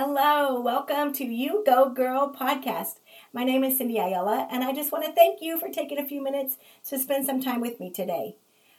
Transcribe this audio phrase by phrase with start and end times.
[0.00, 3.00] Hello, welcome to You Go Girl podcast.
[3.32, 6.06] My name is Cindy Ayala, and I just want to thank you for taking a
[6.06, 8.36] few minutes to spend some time with me today.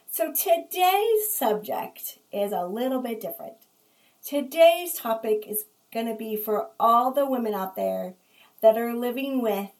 [0.10, 3.56] So, today's subject is a little bit different.
[4.26, 8.14] Today's topic is going to be for all the women out there
[8.62, 9.72] that are living with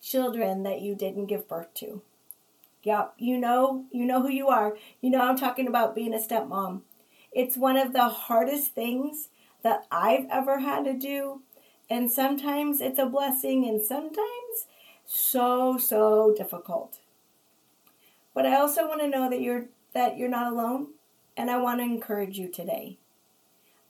[0.00, 2.00] children that you didn't give birth to.
[2.84, 4.78] Yep, you know, you know who you are.
[5.02, 6.80] You know I'm talking about being a stepmom.
[7.32, 9.28] It's one of the hardest things
[9.66, 11.42] that I've ever had to do.
[11.90, 14.68] And sometimes it's a blessing and sometimes
[15.04, 17.00] so so difficult.
[18.32, 20.90] But I also want to know that you're that you're not alone
[21.36, 22.98] and I want to encourage you today.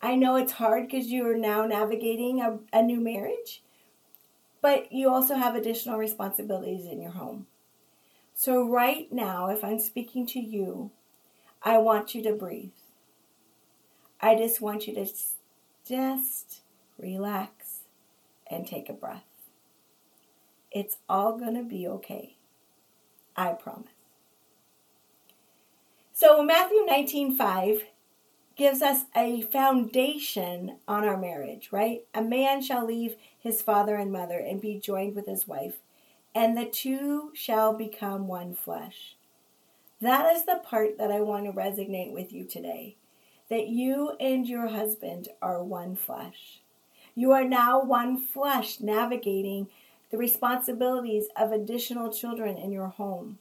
[0.00, 3.62] I know it's hard because you are now navigating a, a new marriage,
[4.62, 7.48] but you also have additional responsibilities in your home.
[8.34, 10.90] So, right now, if I'm speaking to you,
[11.62, 12.72] I want you to breathe.
[14.20, 15.06] I just want you to
[15.86, 16.62] just
[16.98, 17.80] relax
[18.50, 19.22] and take a breath.
[20.72, 22.37] It's all going to be okay.
[23.37, 23.90] I promise.
[26.12, 27.82] So Matthew 19:5
[28.57, 32.07] gives us a foundation on our marriage, right?
[32.14, 35.76] A man shall leave his father and mother and be joined with his wife,
[36.34, 39.16] and the two shall become one flesh.
[40.01, 42.96] That is the part that I want to resonate with you today
[43.48, 46.60] that you and your husband are one flesh.
[47.14, 49.68] You are now one flesh navigating
[50.10, 53.38] the responsibilities of additional children in your home.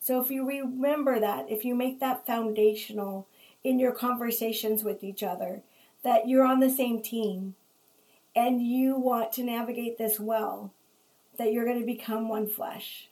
[0.00, 3.26] So if you remember that, if you make that foundational
[3.64, 5.62] in your conversations with each other,
[6.02, 7.54] that you're on the same team
[8.34, 10.72] and you want to navigate this well,
[11.36, 13.08] that you're going to become one flesh.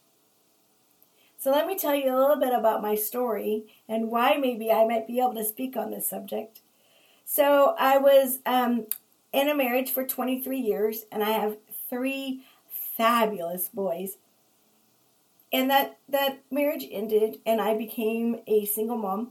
[1.46, 4.84] So let me tell you a little bit about my story and why maybe I
[4.84, 6.58] might be able to speak on this subject.
[7.24, 8.86] So I was um,
[9.32, 11.58] in a marriage for 23 years, and I have
[11.88, 12.42] three
[12.96, 14.16] fabulous boys.
[15.52, 19.28] And that that marriage ended, and I became a single mom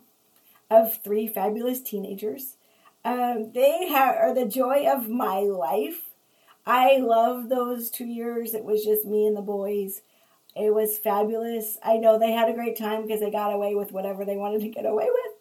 [0.71, 2.55] of three fabulous teenagers.
[3.03, 6.11] Um, they are the joy of my life.
[6.65, 8.53] I love those two years.
[8.53, 10.01] It was just me and the boys.
[10.55, 11.77] It was fabulous.
[11.83, 14.61] I know they had a great time because they got away with whatever they wanted
[14.61, 15.33] to get away with,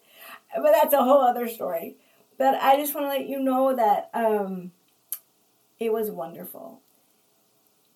[0.55, 1.95] but that's a whole other story.
[2.37, 4.71] But I just want to let you know that um,
[5.79, 6.81] it was wonderful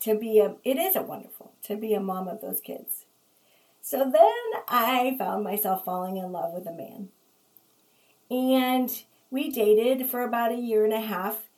[0.01, 0.55] to be a.
[0.63, 3.05] It is a wonderful to be a mom of those kids.
[3.81, 7.09] So then I found myself falling in love with a man,
[8.31, 8.89] and
[9.29, 11.49] we dated for about a year and a half.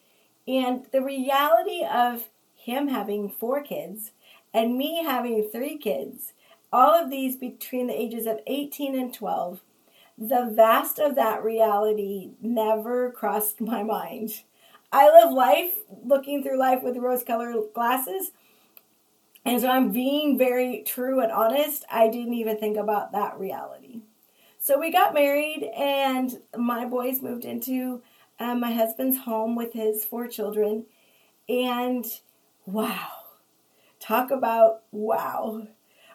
[0.47, 4.11] And the reality of him having four kids
[4.53, 6.33] and me having three kids,
[6.71, 9.61] all of these between the ages of 18 and 12,
[10.17, 14.41] the vast of that reality never crossed my mind.
[14.91, 15.73] I live life
[16.03, 18.31] looking through life with rose colored glasses.
[19.45, 21.85] And so I'm being very true and honest.
[21.89, 24.01] I didn't even think about that reality.
[24.59, 28.03] So we got married, and my boys moved into
[28.39, 30.85] um, my husband's home with his four children.
[31.49, 32.05] And
[32.65, 33.07] wow,
[34.01, 35.67] Talk about wow.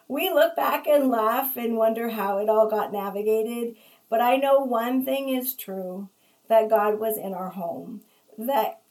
[0.09, 3.75] We look back and laugh and wonder how it all got navigated,
[4.09, 6.09] but I know one thing is true
[6.49, 8.01] that God was in our home.
[8.37, 8.81] That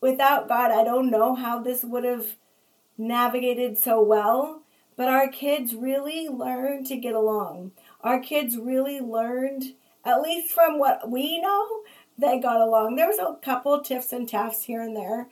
[0.00, 2.36] without God, I don't know how this would have
[2.98, 4.62] navigated so well,
[4.96, 7.72] but our kids really learned to get along.
[8.02, 9.74] Our kids really learned,
[10.04, 11.82] at least from what we know,
[12.18, 12.96] they got along.
[12.96, 15.28] There was a couple tiffs and taffs here and there,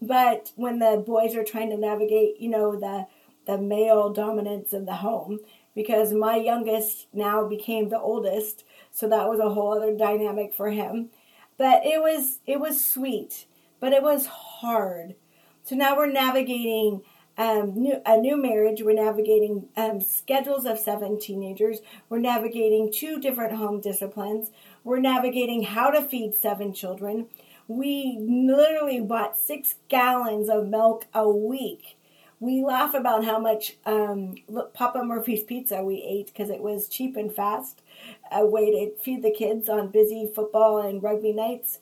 [0.00, 3.06] but when the boys are trying to navigate, you know, the
[3.46, 5.38] the male dominance of the home,
[5.74, 10.70] because my youngest now became the oldest, so that was a whole other dynamic for
[10.70, 11.10] him.
[11.56, 13.46] But it was it was sweet,
[13.80, 15.14] but it was hard.
[15.62, 17.02] So now we're navigating
[17.38, 18.82] um, new, a new marriage.
[18.82, 21.80] We're navigating um, schedules of seven teenagers.
[22.08, 24.50] We're navigating two different home disciplines.
[24.84, 27.26] We're navigating how to feed seven children
[27.68, 31.96] we literally bought six gallons of milk a week.
[32.38, 34.34] We laugh about how much um,
[34.74, 37.82] Papa Murphy's pizza we ate because it was cheap and fast.
[38.30, 41.78] A way to feed the kids on busy football and rugby nights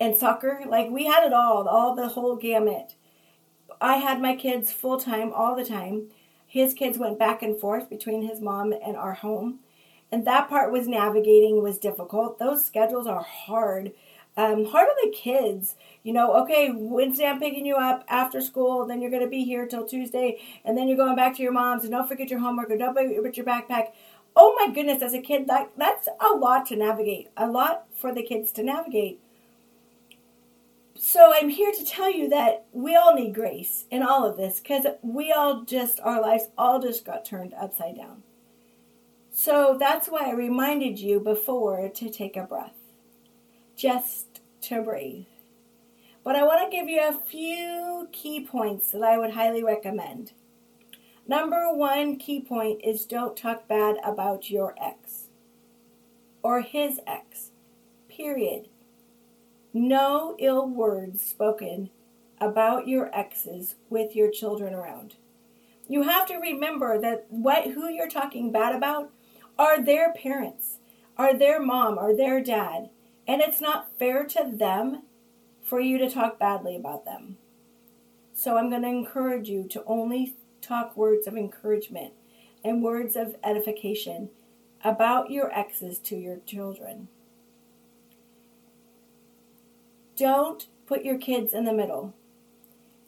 [0.00, 0.62] and soccer.
[0.66, 2.96] Like we had it all, all the whole gamut.
[3.80, 6.08] I had my kids full time all the time.
[6.46, 9.60] His kids went back and forth between his mom and our home.
[10.10, 12.38] And that part was navigating was difficult.
[12.38, 13.92] Those schedules are hard
[14.36, 15.74] um, hard on the kids.
[16.02, 19.44] You know, okay, Wednesday I'm picking you up after school, then you're going to be
[19.44, 22.40] here till Tuesday, and then you're going back to your mom's, and don't forget your
[22.40, 23.88] homework, or don't forget your backpack.
[24.34, 28.14] Oh my goodness, as a kid, that, that's a lot to navigate, a lot for
[28.14, 29.20] the kids to navigate.
[30.98, 34.60] so I'm here to tell you that we all need grace in all of this
[34.60, 38.22] because we all just, our lives all just got turned upside down.
[39.32, 42.76] So that's why I reminded you before to take a breath,
[43.76, 45.26] just to breathe.
[46.24, 50.32] But I want to give you a few key points that I would highly recommend.
[51.26, 55.28] Number one key point is don't talk bad about your ex
[56.42, 57.50] or his ex,
[58.08, 58.68] period.
[59.72, 61.90] No ill words spoken
[62.40, 65.14] about your exes with your children around.
[65.88, 69.10] You have to remember that what who you're talking bad about
[69.58, 70.78] are their parents,
[71.16, 72.90] are their mom, or their dad,
[73.26, 75.02] and it's not fair to them
[75.62, 77.36] for you to talk badly about them.
[78.34, 82.12] So I'm going to encourage you to only talk words of encouragement
[82.64, 84.30] and words of edification
[84.84, 87.08] about your exes to your children.
[90.16, 92.14] Don't put your kids in the middle.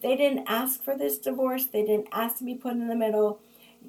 [0.02, 3.40] They didn't ask for this divorce, they didn't ask to be put in the middle.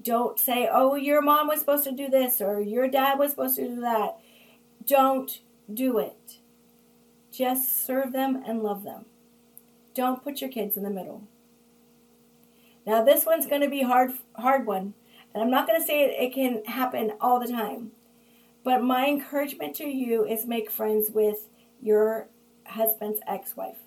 [0.02, 3.56] Don't say, oh, your mom was supposed to do this or your dad was supposed
[3.58, 4.18] to do that.
[4.86, 5.40] Don't
[5.74, 6.38] do it.
[7.32, 9.06] Just serve them and love them.
[9.94, 11.24] Don't put your kids in the middle.
[12.86, 14.94] Now this one's going to be hard hard one,
[15.34, 17.92] and I'm not going to say it, it can happen all the time.
[18.64, 21.50] But my encouragement to you is make friends with
[21.82, 22.28] your
[22.66, 23.78] husband's ex-wife.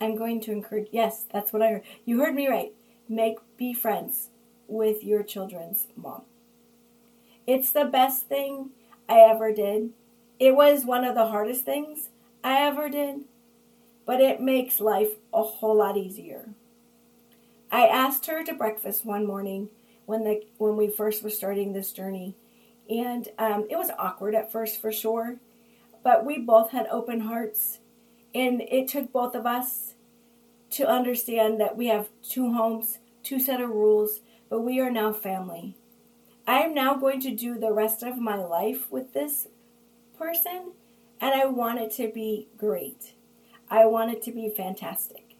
[0.00, 1.82] I'm going to encourage yes, that's what I heard.
[2.04, 2.72] You heard me right.
[3.08, 4.30] Make be friends
[4.66, 6.22] with your children's mom.
[7.46, 8.70] It's the best thing
[9.12, 9.90] I ever did.
[10.38, 12.10] It was one of the hardest things
[12.42, 13.20] I ever did,
[14.06, 16.50] but it makes life a whole lot easier.
[17.70, 19.70] I asked her to breakfast one morning
[20.06, 22.36] when the when we first were starting this journey,
[22.90, 25.38] and um, it was awkward at first for sure
[26.02, 27.78] but we both had open hearts.
[28.34, 29.94] And it took both of us
[30.70, 35.12] to understand that we have two homes, two set of rules, but we are now
[35.12, 35.76] family.
[36.46, 39.48] I am now going to do the rest of my life with this
[40.18, 40.72] person,
[41.20, 43.14] and I want it to be great.
[43.70, 45.36] I want it to be fantastic.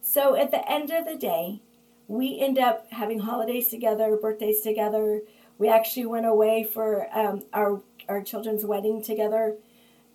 [0.00, 1.60] So at the end of the day,
[2.08, 5.20] we end up having holidays together, birthdays together.
[5.58, 9.56] We actually went away for um, our our children's wedding together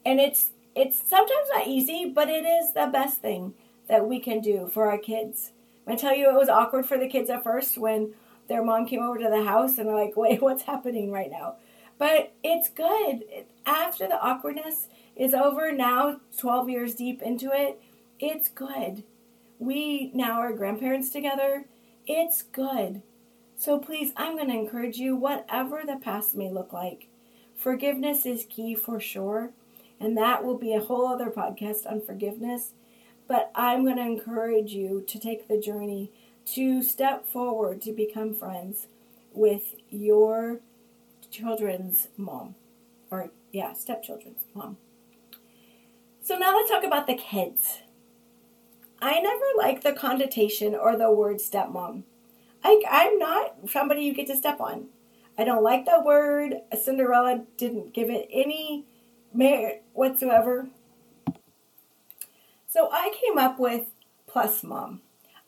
[0.05, 3.53] and it's it's sometimes not easy, but it is the best thing
[3.87, 5.51] that we can do for our kids.
[5.87, 8.13] I tell you, it was awkward for the kids at first when
[8.47, 11.55] their mom came over to the house and they're like, "Wait, what's happening right now?"
[11.97, 13.23] But it's good.
[13.65, 17.81] After the awkwardness is over, now 12 years deep into it,
[18.19, 19.03] it's good.
[19.59, 21.65] We now are grandparents together.
[22.05, 23.01] It's good.
[23.57, 27.07] So please, I'm going to encourage you, whatever the past may look like,
[27.55, 29.51] forgiveness is key for sure
[29.99, 32.71] and that will be a whole other podcast on forgiveness.
[33.27, 36.11] But I'm going to encourage you to take the journey
[36.45, 38.87] to step forward to become friends
[39.33, 40.61] with your
[41.31, 42.55] children's mom.
[43.11, 44.77] Or, yeah, stepchildren's mom.
[46.21, 47.79] So now let's talk about the kids.
[49.01, 52.03] I never like the connotation or the word stepmom.
[52.63, 54.87] I, I'm not somebody you get to step on.
[55.37, 56.55] I don't like that word.
[56.81, 58.85] Cinderella didn't give it any
[59.33, 60.69] merit whatsoever.
[62.67, 63.87] So I came up with
[64.27, 65.01] plus mom.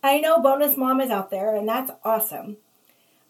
[0.07, 2.57] I know bonus mom is out there and that's awesome.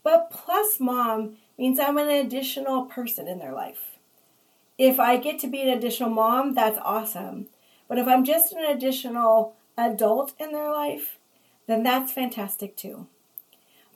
[0.04, 3.98] But plus mom means I'm an additional person in their life.
[4.78, 7.48] If I get to be an additional mom, that's awesome.
[7.88, 11.18] But if I'm just an additional adult in their life,
[11.66, 13.08] then that's fantastic too.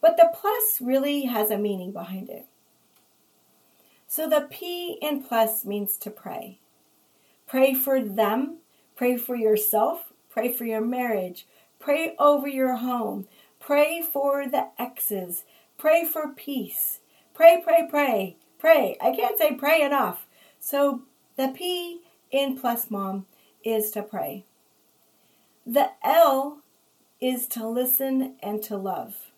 [0.01, 2.47] But the plus really has a meaning behind it.
[4.07, 6.57] So the P in plus means to pray.
[7.47, 8.57] Pray for them,
[8.95, 11.45] pray for yourself, pray for your marriage,
[11.81, 13.27] pray over your home,
[13.59, 15.43] pray for the exes,
[15.77, 16.99] pray for peace.
[17.33, 18.97] Pray, pray, pray, pray.
[19.01, 20.27] I can't say pray enough.
[20.59, 21.01] So
[21.37, 23.25] the P in plus mom
[23.63, 24.45] is to pray.
[25.65, 26.59] The L
[27.19, 29.31] is to listen and to love.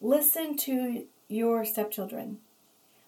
[0.00, 2.38] Listen to your stepchildren.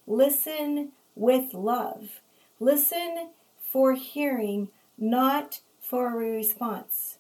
[0.07, 2.21] Listen with love.
[2.61, 7.19] Listen for hearing, not for a response.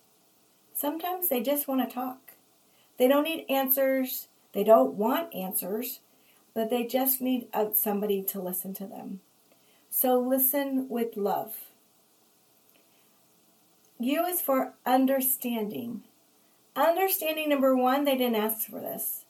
[0.82, 2.32] Sometimes they just want to talk.
[2.98, 4.26] They don't need answers.
[4.52, 6.00] They don't want answers,
[6.54, 9.20] but they just need uh, somebody to listen to them.
[9.90, 11.54] So listen with love.
[14.00, 16.02] U is for understanding.
[16.74, 19.24] Understanding number one, they didn't ask for this.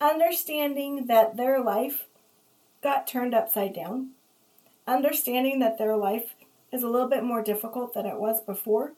[0.00, 2.06] Understanding that their life
[2.80, 4.10] got turned upside down,
[4.86, 6.36] understanding that their life
[6.70, 8.92] is a little bit more difficult than it was before.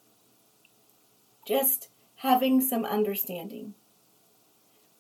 [1.49, 3.73] Just having some understanding.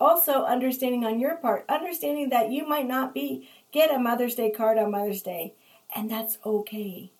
[0.00, 4.50] Also, understanding on your part, understanding that you might not be get a Mother's Day
[4.50, 5.52] card on Mother's Day,
[5.94, 7.12] and that's okay.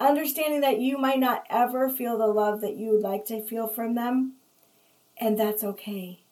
[0.00, 3.68] Understanding that you might not ever feel the love that you would like to feel
[3.68, 4.32] from them,
[5.16, 6.24] and that's okay.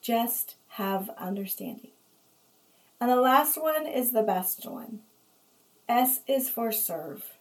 [0.00, 1.90] Just have understanding.
[3.00, 5.00] And the last one is the best one.
[5.88, 7.35] S is for serve.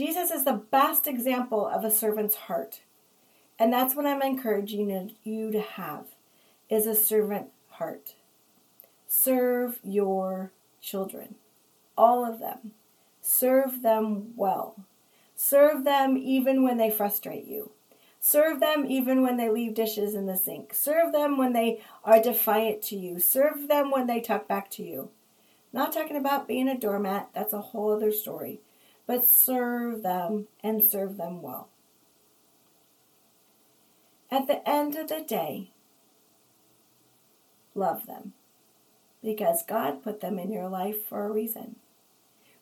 [0.00, 2.80] Jesus is the best example of a servant's heart.
[3.58, 6.06] And that's what I'm encouraging you to have
[6.70, 8.14] is a servant heart.
[9.06, 11.34] Serve your children,
[11.98, 12.72] all of them.
[13.20, 14.86] Serve them well.
[15.36, 17.72] Serve them even when they frustrate you.
[18.18, 20.72] Serve them even when they leave dishes in the sink.
[20.72, 23.20] Serve them when they are defiant to you.
[23.20, 25.10] Serve them when they talk back to you.
[25.74, 28.60] Not talking about being a doormat, that's a whole other story.
[29.06, 31.68] But serve them and serve them well.
[34.30, 35.72] At the end of the day,
[37.74, 38.34] love them
[39.22, 41.76] because God put them in your life for a reason.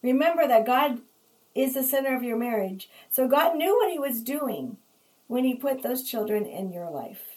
[0.02, 1.00] Remember that God
[1.54, 2.88] is the center of your marriage.
[3.10, 4.78] So God knew what He was doing
[5.26, 7.27] when He put those children in your life.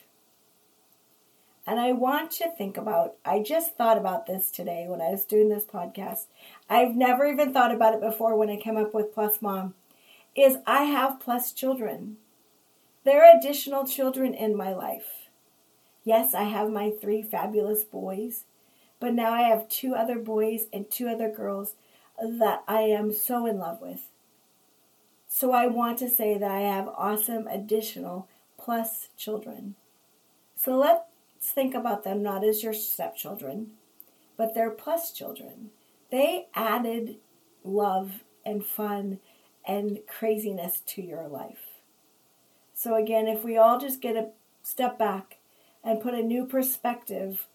[1.66, 5.26] And I want to think about, I just thought about this today when I was
[5.26, 6.26] doing this podcast.
[6.70, 9.76] I've never even thought about it before when I came up with Plus Mom.
[10.36, 12.18] Is I have plus children.
[13.04, 15.30] There are additional children in my life.
[16.04, 18.46] Yes, I have my three fabulous boys,
[19.00, 21.76] but now I have two other boys and two other girls
[22.20, 24.08] that I am so in love with.
[25.28, 28.28] So I want to say that I have awesome additional
[28.58, 29.76] plus children.
[30.56, 31.02] So let's
[31.42, 33.72] think about them not as your stepchildren,
[34.38, 35.72] but they're plus children.
[36.12, 37.18] They added
[37.64, 39.20] love and fun
[39.66, 41.82] and craziness to your life.
[42.74, 44.30] So again, if we all just get a
[44.64, 45.38] step back
[45.84, 47.48] and put a new perspective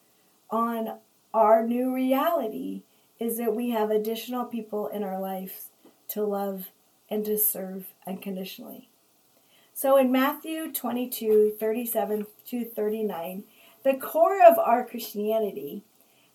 [0.51, 0.99] on
[1.35, 2.83] our new reality,
[3.19, 5.71] is that we have additional people in our lives
[6.09, 6.69] to love
[7.11, 8.89] and to serve unconditionally.
[9.75, 13.45] So in Matthew 22 37 to 39,
[13.87, 15.85] the core of our Christianity,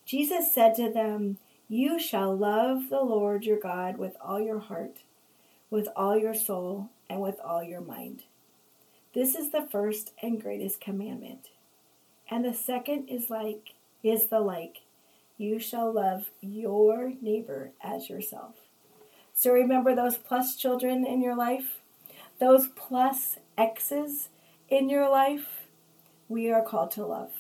[0.05, 4.99] Jesus said to them, You shall love the Lord your God with all your heart,
[5.69, 8.23] with all your soul, and with all your mind.
[9.13, 11.49] This is the first and greatest commandment.
[12.29, 14.83] And the second is like is the like
[15.37, 18.55] you shall love your neighbor as yourself.
[19.33, 21.81] So remember those plus children in your life,
[22.39, 24.29] those plus exes
[24.69, 25.67] in your life,
[26.29, 27.31] we are called to love.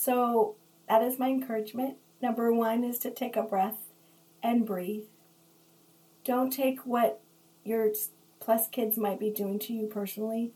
[0.00, 0.54] So
[0.88, 1.98] that is my encouragement.
[2.22, 3.90] Number one is to take a breath
[4.42, 5.04] and breathe.
[6.24, 7.20] Don't take what
[7.64, 7.86] your
[8.40, 10.52] plus kids might be doing to you personally.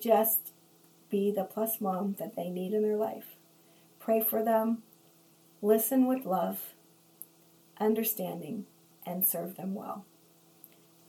[0.00, 0.50] Just
[1.10, 3.36] be the plus mom that they need in their life
[4.00, 4.82] pray for them,
[5.62, 6.74] listen with love,
[7.80, 8.66] understanding,
[9.06, 10.04] and serve them well.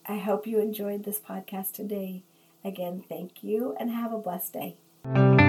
[0.07, 2.23] I hope you enjoyed this podcast today.
[2.63, 5.44] Again, thank you and have a blessed day.